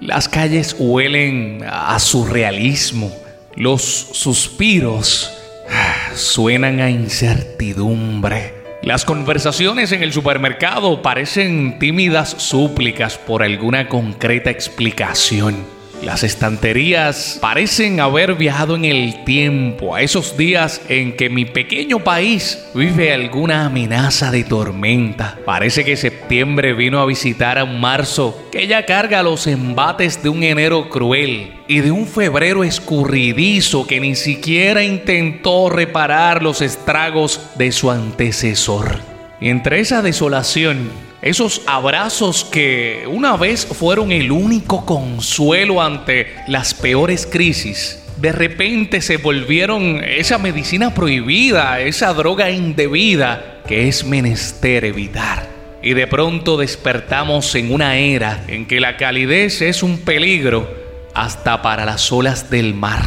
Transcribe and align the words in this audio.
Las 0.00 0.28
calles 0.28 0.76
huelen 0.78 1.64
a 1.68 1.98
surrealismo. 1.98 3.12
Los 3.56 3.82
suspiros 3.82 5.32
ah, 5.68 6.12
suenan 6.14 6.78
a 6.78 6.88
incertidumbre. 6.88 8.54
Las 8.82 9.04
conversaciones 9.04 9.90
en 9.90 10.04
el 10.04 10.12
supermercado 10.12 11.02
parecen 11.02 11.80
tímidas 11.80 12.30
súplicas 12.30 13.18
por 13.18 13.42
alguna 13.42 13.88
concreta 13.88 14.50
explicación. 14.50 15.77
Las 16.02 16.22
estanterías 16.22 17.38
parecen 17.40 17.98
haber 17.98 18.34
viajado 18.34 18.76
en 18.76 18.84
el 18.84 19.24
tiempo, 19.24 19.96
a 19.96 20.02
esos 20.02 20.36
días 20.36 20.80
en 20.88 21.16
que 21.16 21.28
mi 21.28 21.44
pequeño 21.44 21.98
país 21.98 22.66
vive 22.72 23.12
alguna 23.12 23.66
amenaza 23.66 24.30
de 24.30 24.44
tormenta. 24.44 25.38
Parece 25.44 25.84
que 25.84 25.96
septiembre 25.96 26.72
vino 26.72 27.00
a 27.00 27.06
visitar 27.06 27.58
a 27.58 27.64
un 27.64 27.80
marzo 27.80 28.48
que 28.52 28.68
ya 28.68 28.86
carga 28.86 29.24
los 29.24 29.48
embates 29.48 30.22
de 30.22 30.28
un 30.28 30.44
enero 30.44 30.88
cruel 30.88 31.54
y 31.66 31.80
de 31.80 31.90
un 31.90 32.06
febrero 32.06 32.62
escurridizo 32.62 33.86
que 33.86 34.00
ni 34.00 34.14
siquiera 34.14 34.84
intentó 34.84 35.68
reparar 35.68 36.42
los 36.42 36.62
estragos 36.62 37.40
de 37.56 37.72
su 37.72 37.90
antecesor. 37.90 39.00
Entre 39.40 39.80
esa 39.80 40.00
desolación 40.00 40.90
esos 41.22 41.62
abrazos 41.66 42.44
que 42.44 43.04
una 43.08 43.36
vez 43.36 43.66
fueron 43.66 44.12
el 44.12 44.30
único 44.30 44.86
consuelo 44.86 45.82
ante 45.82 46.34
las 46.46 46.74
peores 46.74 47.26
crisis, 47.26 48.02
de 48.20 48.32
repente 48.32 49.00
se 49.00 49.16
volvieron 49.16 50.02
esa 50.04 50.38
medicina 50.38 50.94
prohibida, 50.94 51.80
esa 51.80 52.12
droga 52.14 52.50
indebida 52.50 53.62
que 53.66 53.88
es 53.88 54.04
menester 54.04 54.84
evitar. 54.84 55.46
Y 55.82 55.94
de 55.94 56.06
pronto 56.08 56.56
despertamos 56.56 57.54
en 57.54 57.72
una 57.72 57.96
era 57.96 58.44
en 58.48 58.66
que 58.66 58.80
la 58.80 58.96
calidez 58.96 59.62
es 59.62 59.84
un 59.84 59.98
peligro 59.98 60.68
hasta 61.14 61.62
para 61.62 61.84
las 61.84 62.10
olas 62.10 62.50
del 62.50 62.74
mar. 62.74 63.02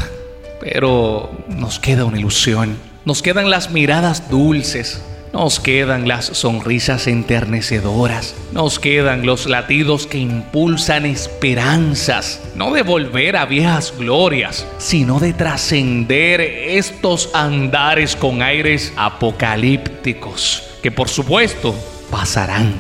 Pero 0.61 1.31
nos 1.49 1.79
queda 1.79 2.05
una 2.05 2.19
ilusión, 2.19 2.77
nos 3.03 3.21
quedan 3.21 3.49
las 3.49 3.71
miradas 3.71 4.29
dulces, 4.29 5.03
nos 5.33 5.59
quedan 5.59 6.07
las 6.07 6.25
sonrisas 6.25 7.07
enternecedoras, 7.07 8.35
nos 8.51 8.79
quedan 8.79 9.25
los 9.25 9.47
latidos 9.47 10.05
que 10.05 10.17
impulsan 10.17 11.05
esperanzas, 11.05 12.41
no 12.55 12.73
de 12.73 12.81
volver 12.81 13.37
a 13.37 13.45
viejas 13.45 13.93
glorias, 13.97 14.67
sino 14.77 15.19
de 15.19 15.33
trascender 15.33 16.41
estos 16.41 17.29
andares 17.33 18.15
con 18.15 18.41
aires 18.41 18.93
apocalípticos, 18.97 20.63
que 20.83 20.91
por 20.91 21.07
supuesto 21.07 21.73
pasarán. 22.09 22.73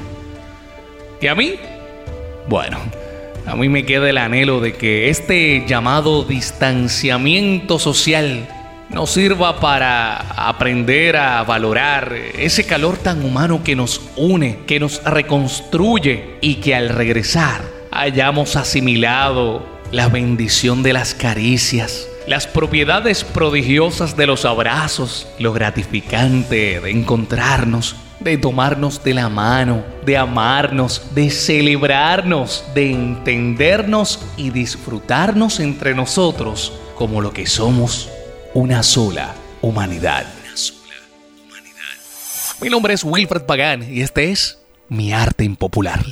¿Y 1.21 1.27
a 1.27 1.35
mí? 1.35 1.55
Bueno, 2.49 2.79
a 3.45 3.55
mí 3.55 3.69
me 3.69 3.85
queda 3.85 4.09
el 4.09 4.17
anhelo 4.17 4.59
de 4.59 4.73
que 4.73 5.09
este 5.09 5.63
llamado 5.67 6.23
distanciamiento 6.23 7.79
social 7.79 8.47
nos 8.93 9.11
sirva 9.11 9.59
para 9.59 10.17
aprender 10.49 11.15
a 11.15 11.43
valorar 11.43 12.13
ese 12.37 12.65
calor 12.65 12.97
tan 12.97 13.23
humano 13.23 13.63
que 13.63 13.75
nos 13.75 14.01
une, 14.17 14.59
que 14.67 14.79
nos 14.79 15.01
reconstruye 15.03 16.37
y 16.41 16.55
que 16.55 16.75
al 16.75 16.89
regresar 16.89 17.61
hayamos 17.91 18.55
asimilado 18.55 19.65
la 19.91 20.09
bendición 20.09 20.83
de 20.83 20.93
las 20.93 21.13
caricias, 21.13 22.07
las 22.27 22.47
propiedades 22.47 23.23
prodigiosas 23.23 24.17
de 24.17 24.27
los 24.27 24.45
abrazos, 24.45 25.27
lo 25.39 25.53
gratificante 25.53 26.81
de 26.81 26.91
encontrarnos, 26.91 27.95
de 28.19 28.37
tomarnos 28.37 29.03
de 29.03 29.13
la 29.13 29.29
mano, 29.29 29.83
de 30.05 30.17
amarnos, 30.17 31.15
de 31.15 31.29
celebrarnos, 31.29 32.65
de 32.75 32.91
entendernos 32.91 34.19
y 34.37 34.49
disfrutarnos 34.49 35.59
entre 35.59 35.95
nosotros 35.95 36.73
como 36.95 37.21
lo 37.21 37.33
que 37.33 37.47
somos 37.47 38.09
una 38.53 38.83
sola 38.83 39.33
humanidad. 39.61 40.25
Mi 42.61 42.69
nombre 42.69 42.93
es 42.93 43.03
Wilfred 43.03 43.43
Pagán 43.43 43.91
y 43.91 44.01
este 44.01 44.31
es 44.31 44.59
Mi 44.89 45.13
Arte 45.13 45.43
Impopular. 45.43 46.03